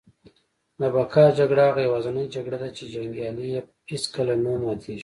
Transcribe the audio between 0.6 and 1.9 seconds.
د بقا جګړه هغه